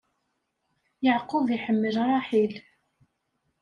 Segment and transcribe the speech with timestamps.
[1.03, 2.53] Yeɛqub iḥemmel Ṛaḥil.